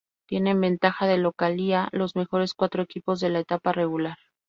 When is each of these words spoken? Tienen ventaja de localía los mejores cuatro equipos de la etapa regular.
Tienen 0.27 0.59
ventaja 0.59 1.05
de 1.05 1.19
localía 1.19 1.87
los 1.91 2.15
mejores 2.15 2.55
cuatro 2.55 2.81
equipos 2.81 3.19
de 3.19 3.29
la 3.29 3.37
etapa 3.41 3.71
regular. 3.71 4.17